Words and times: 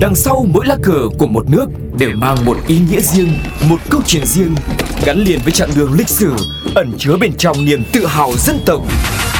Đằng 0.00 0.14
sau 0.14 0.46
mỗi 0.52 0.66
lá 0.66 0.76
cờ 0.82 1.08
của 1.18 1.26
một 1.26 1.50
nước 1.50 1.66
đều 1.98 2.10
mang 2.14 2.44
một 2.44 2.56
ý 2.66 2.78
nghĩa 2.90 3.00
riêng, 3.00 3.32
một 3.68 3.76
câu 3.90 4.00
chuyện 4.06 4.26
riêng, 4.26 4.54
gắn 5.04 5.18
liền 5.18 5.40
với 5.44 5.52
chặng 5.52 5.70
đường 5.76 5.92
lịch 5.92 6.08
sử, 6.08 6.32
ẩn 6.74 6.92
chứa 6.98 7.16
bên 7.20 7.32
trong 7.38 7.64
niềm 7.64 7.82
tự 7.92 8.06
hào 8.06 8.32
dân 8.36 8.58
tộc. 8.66 8.82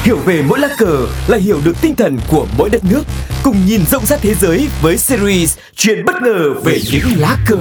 Hiểu 0.02 0.16
về 0.16 0.42
mỗi 0.48 0.58
lá 0.58 0.68
cờ 0.78 1.06
là 1.28 1.38
hiểu 1.38 1.60
được 1.64 1.80
tinh 1.80 1.94
thần 1.96 2.18
của 2.30 2.46
mỗi 2.58 2.70
đất 2.70 2.84
nước, 2.84 3.02
cùng 3.42 3.56
nhìn 3.66 3.80
rộng 3.90 4.06
rãi 4.06 4.18
thế 4.22 4.34
giới 4.34 4.68
với 4.82 4.96
series 4.96 5.58
Chuyện 5.76 6.04
bất 6.04 6.14
ngờ 6.22 6.54
về 6.64 6.78
những 6.92 7.04
lá 7.16 7.36
cờ. 7.46 7.58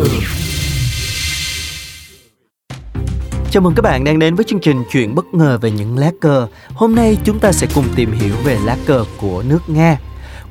Chào 3.51 3.61
mừng 3.61 3.75
các 3.75 3.81
bạn 3.81 4.03
đang 4.03 4.19
đến 4.19 4.35
với 4.35 4.45
chương 4.47 4.59
trình 4.59 4.83
Chuyện 4.91 5.15
bất 5.15 5.25
ngờ 5.33 5.57
về 5.61 5.71
những 5.71 5.97
lá 5.97 6.11
cờ. 6.21 6.47
Hôm 6.73 6.95
nay 6.95 7.17
chúng 7.23 7.39
ta 7.39 7.51
sẽ 7.51 7.67
cùng 7.75 7.85
tìm 7.95 8.11
hiểu 8.11 8.35
về 8.43 8.57
lá 8.65 8.77
cờ 8.85 9.05
của 9.17 9.43
nước 9.47 9.59
Nga. 9.67 9.97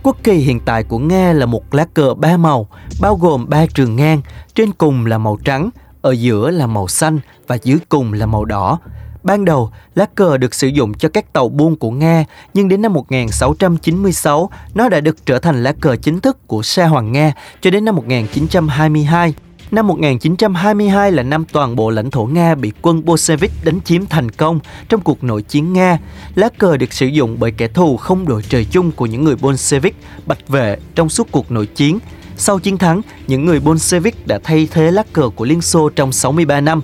Quốc 0.05 0.17
kỳ 0.25 0.33
hiện 0.33 0.61
tại 0.61 0.85
của 0.85 0.99
Nga 0.99 1.33
là 1.33 1.47
một 1.47 1.75
lá 1.75 1.87
cờ 1.95 2.15
ba 2.15 2.37
màu, 2.37 2.69
bao 3.01 3.17
gồm 3.17 3.49
ba 3.49 3.67
trường 3.67 3.97
ngang, 3.97 4.21
trên 4.55 4.73
cùng 4.73 5.07
là 5.07 5.19
màu 5.19 5.37
trắng, 5.45 5.71
ở 6.03 6.13
giữa 6.13 6.51
là 6.51 6.67
màu 6.67 6.89
xanh 6.89 7.21
và 7.47 7.59
dưới 7.63 7.79
cùng 7.89 8.13
là 8.13 8.27
màu 8.27 8.45
đỏ. 8.45 8.79
Ban 9.23 9.45
đầu, 9.45 9.71
lá 9.95 10.07
cờ 10.15 10.37
được 10.37 10.55
sử 10.55 10.69
dụng 10.69 10.95
cho 10.95 11.09
các 11.09 11.33
tàu 11.33 11.49
buôn 11.49 11.77
của 11.77 11.91
Nga, 11.91 12.25
nhưng 12.55 12.69
đến 12.69 12.83
năm 12.83 12.93
1696, 12.93 14.51
nó 14.75 14.89
đã 14.89 15.01
được 15.01 15.27
trở 15.27 15.39
thành 15.39 15.63
lá 15.63 15.73
cờ 15.81 15.97
chính 15.97 16.21
thức 16.21 16.47
của 16.47 16.63
Sa 16.63 16.87
Hoàng 16.87 17.13
Nga 17.13 17.33
cho 17.61 17.71
đến 17.71 17.85
năm 17.85 17.97
1922. 17.97 19.35
Năm 19.75 19.87
1922 19.87 21.13
là 21.13 21.23
năm 21.23 21.45
toàn 21.53 21.77
bộ 21.77 21.91
lãnh 21.91 22.11
thổ 22.11 22.25
Nga 22.25 22.55
bị 22.55 22.73
quân 22.83 23.05
Bolshevik 23.05 23.51
đánh 23.65 23.81
chiếm 23.81 24.07
thành 24.07 24.31
công 24.31 24.61
trong 24.89 25.01
cuộc 25.01 25.25
nội 25.25 25.43
chiến 25.43 25.73
Nga. 25.73 25.99
Lá 26.35 26.49
cờ 26.59 26.77
được 26.77 26.93
sử 26.93 27.07
dụng 27.07 27.37
bởi 27.41 27.51
kẻ 27.51 27.69
thù 27.69 27.97
không 27.97 28.29
đội 28.29 28.43
trời 28.49 28.65
chung 28.65 28.93
của 28.93 29.07
những 29.07 29.25
người 29.25 29.37
Bolshevik, 29.37 29.97
bạch 30.27 30.49
vệ 30.49 30.79
trong 30.95 31.09
suốt 31.09 31.29
cuộc 31.31 31.51
nội 31.51 31.67
chiến. 31.67 31.99
Sau 32.37 32.59
chiến 32.59 32.79
thắng, 32.79 33.01
những 33.27 33.47
người 33.47 33.61
Bolshevik 33.61 34.27
đã 34.27 34.39
thay 34.45 34.69
thế 34.71 34.91
lá 34.91 35.03
cờ 35.13 35.29
của 35.37 35.45
Liên 35.45 35.61
Xô 35.61 35.89
trong 35.89 36.13
63 36.13 36.61
năm. 36.61 36.81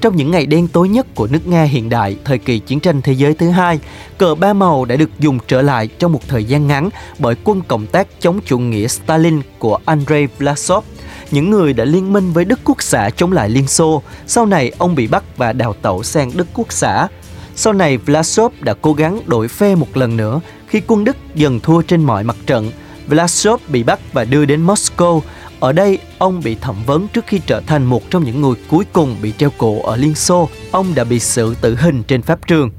Trong 0.00 0.16
những 0.16 0.30
ngày 0.30 0.46
đen 0.46 0.68
tối 0.68 0.88
nhất 0.88 1.06
của 1.14 1.26
nước 1.26 1.46
Nga 1.46 1.62
hiện 1.62 1.88
đại, 1.88 2.16
thời 2.24 2.38
kỳ 2.38 2.58
chiến 2.58 2.80
tranh 2.80 3.02
thế 3.02 3.12
giới 3.12 3.34
thứ 3.34 3.50
hai, 3.50 3.80
cờ 4.18 4.34
ba 4.34 4.52
màu 4.52 4.84
đã 4.84 4.96
được 4.96 5.10
dùng 5.18 5.38
trở 5.48 5.62
lại 5.62 5.88
trong 5.98 6.12
một 6.12 6.20
thời 6.28 6.44
gian 6.44 6.66
ngắn 6.66 6.88
bởi 7.18 7.34
quân 7.44 7.62
cộng 7.68 7.86
tác 7.86 8.08
chống 8.20 8.40
chủ 8.46 8.58
nghĩa 8.58 8.88
Stalin 8.88 9.40
của 9.58 9.78
Andrei 9.84 10.26
Vlasov 10.38 10.84
những 11.30 11.50
người 11.50 11.72
đã 11.72 11.84
liên 11.84 12.12
minh 12.12 12.32
với 12.32 12.44
Đức 12.44 12.60
Quốc 12.64 12.82
xã 12.82 13.10
chống 13.10 13.32
lại 13.32 13.48
Liên 13.48 13.66
Xô. 13.66 14.02
Sau 14.26 14.46
này 14.46 14.72
ông 14.78 14.94
bị 14.94 15.06
bắt 15.06 15.24
và 15.36 15.52
đào 15.52 15.74
tẩu 15.82 16.02
sang 16.02 16.30
Đức 16.34 16.46
Quốc 16.54 16.72
xã. 16.72 17.08
Sau 17.54 17.72
này 17.72 17.96
Vlasov 17.96 18.52
đã 18.60 18.74
cố 18.74 18.92
gắng 18.92 19.20
đổi 19.26 19.48
phe 19.48 19.74
một 19.74 19.96
lần 19.96 20.16
nữa 20.16 20.40
khi 20.66 20.82
quân 20.86 21.04
Đức 21.04 21.16
dần 21.34 21.60
thua 21.60 21.82
trên 21.82 22.02
mọi 22.02 22.24
mặt 22.24 22.36
trận. 22.46 22.70
Vlasov 23.06 23.60
bị 23.68 23.82
bắt 23.82 24.00
và 24.12 24.24
đưa 24.24 24.44
đến 24.44 24.66
Moscow. 24.66 25.20
Ở 25.60 25.72
đây, 25.72 25.98
ông 26.18 26.40
bị 26.44 26.54
thẩm 26.54 26.76
vấn 26.86 27.08
trước 27.08 27.24
khi 27.26 27.40
trở 27.46 27.60
thành 27.60 27.84
một 27.84 28.10
trong 28.10 28.24
những 28.24 28.40
người 28.40 28.54
cuối 28.70 28.84
cùng 28.92 29.16
bị 29.22 29.32
treo 29.38 29.50
cổ 29.58 29.82
ở 29.82 29.96
Liên 29.96 30.14
Xô. 30.14 30.48
Ông 30.70 30.94
đã 30.94 31.04
bị 31.04 31.20
xử 31.20 31.54
tử 31.60 31.76
hình 31.80 32.02
trên 32.02 32.22
pháp 32.22 32.46
trường. 32.46 32.70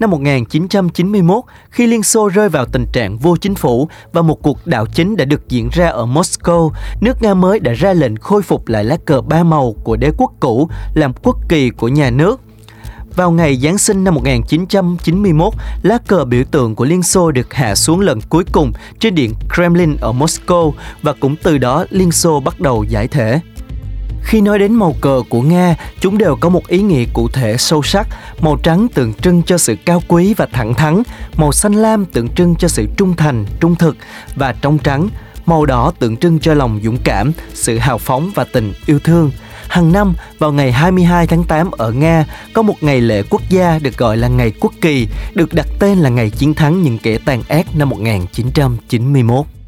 Năm 0.00 0.10
1991, 0.10 1.44
khi 1.70 1.86
Liên 1.86 2.02
Xô 2.02 2.28
rơi 2.28 2.48
vào 2.48 2.64
tình 2.66 2.86
trạng 2.92 3.18
vô 3.18 3.36
chính 3.36 3.54
phủ 3.54 3.88
và 4.12 4.22
một 4.22 4.42
cuộc 4.42 4.66
đảo 4.66 4.86
chính 4.86 5.16
đã 5.16 5.24
được 5.24 5.48
diễn 5.48 5.68
ra 5.72 5.88
ở 5.88 6.06
Moscow, 6.06 6.70
nước 7.00 7.22
Nga 7.22 7.34
mới 7.34 7.60
đã 7.60 7.72
ra 7.72 7.92
lệnh 7.92 8.16
khôi 8.16 8.42
phục 8.42 8.68
lại 8.68 8.84
lá 8.84 8.96
cờ 9.04 9.20
ba 9.20 9.42
màu 9.42 9.74
của 9.84 9.96
đế 9.96 10.10
quốc 10.16 10.32
cũ 10.40 10.68
làm 10.94 11.12
quốc 11.22 11.36
kỳ 11.48 11.70
của 11.70 11.88
nhà 11.88 12.10
nước. 12.10 12.40
Vào 13.16 13.30
ngày 13.30 13.56
Giáng 13.56 13.78
sinh 13.78 14.04
năm 14.04 14.14
1991, 14.14 15.54
lá 15.82 15.98
cờ 16.06 16.24
biểu 16.24 16.44
tượng 16.44 16.74
của 16.74 16.84
Liên 16.84 17.02
Xô 17.02 17.30
được 17.30 17.54
hạ 17.54 17.74
xuống 17.74 18.00
lần 18.00 18.20
cuối 18.28 18.44
cùng 18.52 18.72
trên 19.00 19.14
điện 19.14 19.34
Kremlin 19.54 19.96
ở 19.96 20.12
Moscow 20.12 20.72
và 21.02 21.12
cũng 21.20 21.36
từ 21.42 21.58
đó 21.58 21.84
Liên 21.90 22.12
Xô 22.12 22.40
bắt 22.40 22.60
đầu 22.60 22.84
giải 22.84 23.08
thể. 23.08 23.40
Khi 24.22 24.40
nói 24.40 24.58
đến 24.58 24.74
màu 24.74 24.94
cờ 25.00 25.22
của 25.28 25.42
Nga, 25.42 25.76
chúng 26.00 26.18
đều 26.18 26.36
có 26.36 26.48
một 26.48 26.66
ý 26.66 26.82
nghĩa 26.82 27.04
cụ 27.12 27.28
thể 27.28 27.56
sâu 27.56 27.82
sắc. 27.82 28.08
Màu 28.40 28.56
trắng 28.62 28.86
tượng 28.94 29.14
trưng 29.14 29.42
cho 29.42 29.58
sự 29.58 29.76
cao 29.84 30.02
quý 30.08 30.34
và 30.34 30.46
thẳng 30.46 30.74
thắn, 30.74 31.02
màu 31.36 31.52
xanh 31.52 31.72
lam 31.72 32.04
tượng 32.04 32.28
trưng 32.28 32.54
cho 32.56 32.68
sự 32.68 32.86
trung 32.96 33.16
thành, 33.16 33.46
trung 33.60 33.74
thực 33.74 33.96
và 34.36 34.54
trong 34.60 34.78
trắng, 34.78 35.08
màu 35.46 35.66
đỏ 35.66 35.92
tượng 35.98 36.16
trưng 36.16 36.40
cho 36.40 36.54
lòng 36.54 36.80
dũng 36.84 36.98
cảm, 37.04 37.32
sự 37.54 37.78
hào 37.78 37.98
phóng 37.98 38.30
và 38.34 38.44
tình 38.44 38.72
yêu 38.86 38.98
thương. 38.98 39.30
Hàng 39.68 39.92
năm, 39.92 40.14
vào 40.38 40.52
ngày 40.52 40.72
22 40.72 41.26
tháng 41.26 41.44
8 41.44 41.70
ở 41.70 41.92
Nga, 41.92 42.24
có 42.52 42.62
một 42.62 42.74
ngày 42.80 43.00
lễ 43.00 43.22
quốc 43.30 43.42
gia 43.48 43.78
được 43.78 43.96
gọi 43.96 44.16
là 44.16 44.28
Ngày 44.28 44.52
Quốc 44.60 44.72
kỳ, 44.80 45.08
được 45.34 45.54
đặt 45.54 45.66
tên 45.78 45.98
là 45.98 46.08
Ngày 46.08 46.30
chiến 46.30 46.54
thắng 46.54 46.82
những 46.82 46.98
kẻ 46.98 47.18
tàn 47.24 47.42
ác 47.48 47.76
năm 47.76 47.88
1991. 47.88 49.59